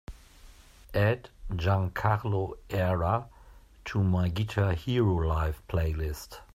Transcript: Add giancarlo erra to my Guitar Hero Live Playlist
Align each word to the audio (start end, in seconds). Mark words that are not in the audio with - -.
Add 0.95 1.27
giancarlo 1.51 2.57
erra 2.71 3.29
to 3.85 4.01
my 4.03 4.29
Guitar 4.29 4.73
Hero 4.73 5.19
Live 5.23 5.61
Playlist 5.67 6.39